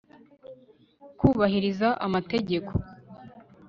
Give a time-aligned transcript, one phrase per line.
[1.17, 2.71] kwubahiriza amategeko